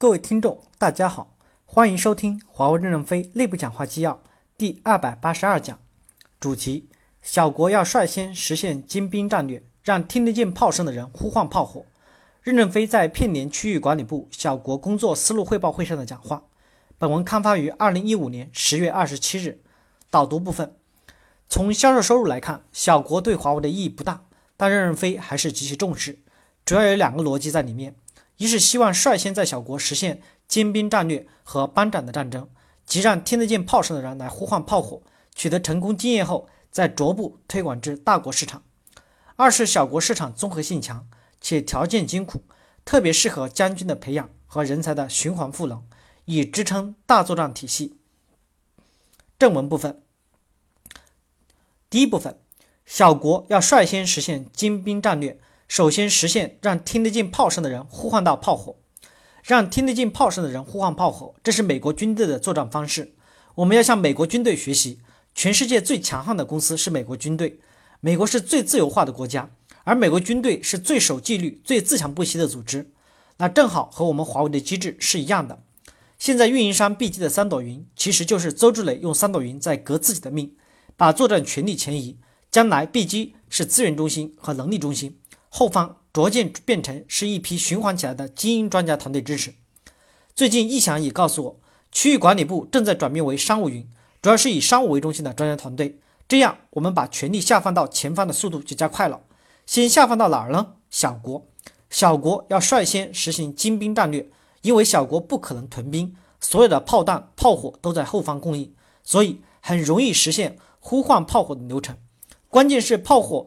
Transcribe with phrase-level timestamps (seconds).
[0.00, 1.34] 各位听众，大家好，
[1.66, 4.22] 欢迎收听华为任正非内部讲话纪要
[4.56, 5.76] 第二百八十二讲，
[6.38, 6.88] 主题：
[7.20, 11.84] 小国要率先实现精兵战略，让听得见炮声的人呼唤炮火。
[12.42, 16.44] 任正非在片年区域管理部小国工作思路汇报会上的讲话。
[16.96, 19.60] 本文刊发于二零一五年十月二十七日。
[20.10, 20.76] 导读部分：
[21.48, 24.22] 从销售收入来看，小国对华为的意义不大，
[24.56, 26.20] 但任正非还是极其重视，
[26.64, 27.96] 主要有两个逻辑在里面。
[28.38, 32.48] 一是希望率先在小国实现精兵战略和班长的战争，
[32.86, 35.02] 即让听得见炮声的人来呼唤炮火，
[35.34, 38.62] 取得成功经验后，再逐步推广至大国市场。
[39.34, 41.08] 二是小国市场综合性强，
[41.40, 42.44] 且条件艰苦，
[42.84, 45.84] 特别适合将军的培养和人才的循环赋能，
[46.24, 47.96] 以支撑大作战体系。
[49.36, 50.00] 正文部分，
[51.90, 52.38] 第一部分，
[52.86, 55.40] 小国要率先实现精兵战略。
[55.68, 58.76] 首先实现让听得见炮声的人呼唤到炮火，
[59.44, 63.14] 让听得见炮声的人呼唤炮火，这是美国军队的作战方式。
[63.56, 65.00] 我们要向美国军队学习。
[65.34, 67.60] 全世界最强悍的公司是美国军队，
[68.00, 69.50] 美国是最自由化的国家，
[69.84, 72.90] 而美国军队是最守纪律、最自强不息的组织。
[73.36, 75.62] 那正好和我们华为的机制是一样的。
[76.18, 80.56] 现在运营商 BG 的三朵云，其实就是周志磊用三朵云在革自己的命，
[80.96, 82.18] 把作战权力前移。
[82.50, 85.18] 将来 BG 是资源中心和能力中心。
[85.48, 89.54] 后方逐渐变成是一批循环起来的精英专家团队支持。
[90.34, 93.88] 最近，易翔也告诉我，区域管理部正在转变为商务云，
[94.22, 95.98] 主要是以商务为中心的专家团队。
[96.28, 99.20] 这样，我们把权力下放到前方的速度就加快了。
[99.66, 100.74] 先下放到哪儿呢？
[100.90, 101.46] 小国，
[101.90, 104.30] 小国要率先实行精兵战略，
[104.62, 111.96] 因为小国不可能屯兵，所有的炮弹、炮火都在后方供应，所以很容易实现呼唤炮火的流程。
[112.48, 113.46] 关键是炮火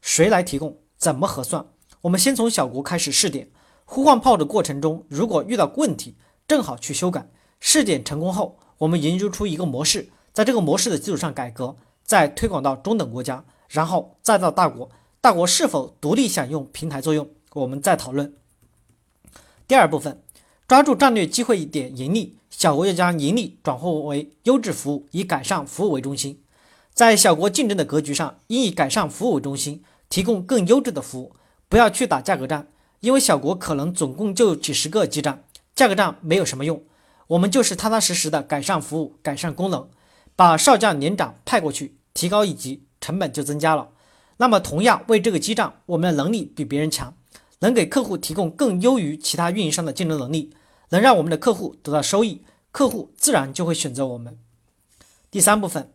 [0.00, 0.78] 谁来提供？
[0.98, 1.64] 怎么核算？
[2.02, 3.48] 我们先从小国开始试点，
[3.84, 6.16] 呼唤炮的过程中，如果遇到问题，
[6.48, 7.30] 正好去修改。
[7.60, 14.90] 试点成功后，我们研究出一个模式，在这个模式的基础上改革，再推广到中等国家，然后再到大国。
[15.20, 18.34] 大国是否独立享用平台作用，我们再讨论。
[19.66, 20.22] 第二部分，
[20.66, 26.42] 抓住战略机会点盈利，小国要将盈利转化为优质服务，以改善服务为中心。
[26.94, 29.82] 在小国竞争的格局上，应以改善服务为中心。
[30.08, 31.36] 提供更优质的服务，
[31.68, 32.68] 不要去打价格战，
[33.00, 36.82] 因为小国可能总共就几十个基站，价格战没有什么用。
[37.28, 39.88] 我们就是踏踏实实的改善服务、改善功能，
[40.34, 43.90] 把少将连长派过去，提高一级，成本就增加了。
[44.38, 47.14] 那么同样为这个基站，我们的能力比别人强，
[47.58, 50.54] 能给客户提供更优于其他运营商的竞争能力，
[50.88, 54.38] 能让我们的客户得到收益，客户自然就会选择我们。
[55.30, 55.92] 第三部分，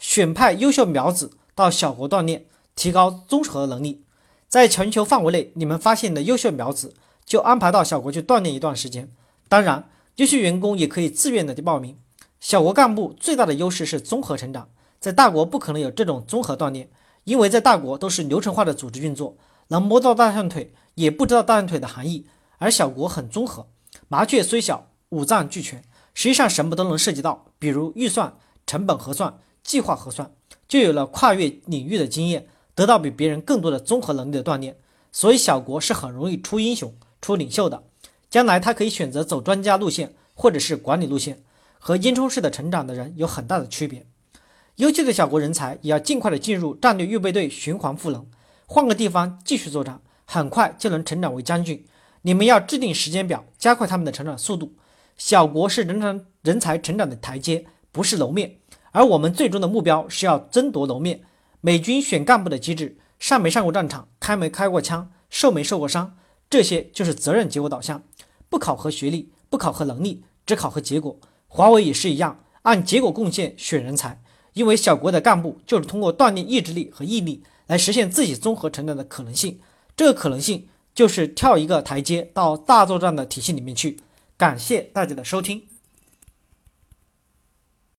[0.00, 2.46] 选派优秀苗子到小国锻炼。
[2.74, 4.04] 提高综合能力，
[4.48, 6.94] 在全球范围内，你们发现的优秀苗子
[7.24, 9.10] 就安排到小国去锻炼一段时间。
[9.48, 11.98] 当然，优秀员工也可以自愿的去报名。
[12.40, 14.68] 小国干部最大的优势是综合成长，
[14.98, 16.90] 在大国不可能有这种综合锻炼，
[17.24, 19.36] 因为在大国都是流程化的组织运作，
[19.68, 22.26] 能摸到大象腿也不知道大象腿的含义。
[22.58, 23.68] 而小国很综合，
[24.08, 25.82] 麻雀虽小，五脏俱全，
[26.14, 30.32] 实际上什么都能涉及到，比如预算、成本核算、计划核算，
[30.66, 32.48] 就有了跨越领域的经验。
[32.74, 34.76] 得到比别人更多的综合能力的锻炼，
[35.10, 37.82] 所以小国是很容易出英雄、出领袖的。
[38.30, 41.42] 将来他可以选择走专家路线，或者是管理路线，
[41.78, 44.06] 和烟囱式的成长的人有很大的区别。
[44.76, 48.26] 优秀的小国人才也要尽快的进入战略预备队循环赋能，
[48.66, 51.84] 换个地方继续作战，很快就能成长为将军。
[52.22, 54.72] 你们要制定时间表，加快他们的成长速度。
[55.18, 58.56] 小国是人才人才成长的台阶，不是楼面，
[58.92, 61.20] 而我们最终的目标是要争夺楼面。
[61.64, 66.16] 美军选干部的机制，上没上过战场，开没开过枪，受没受过伤，
[66.50, 68.02] 这些就是责任结果导向，
[68.48, 71.16] 不考核学历，不考核能力，只考核结果。
[71.46, 74.20] 华为也是一样，按结果贡献选人才，
[74.54, 79.60] 因为小国的干部就是通过锻炼意志力和毅力来实现自己综合成长的可能性，
[79.94, 84.00] 这个可能性就是跳一个台阶到大作战的体系里面去。
[84.36, 85.71] 感谢大家的收听。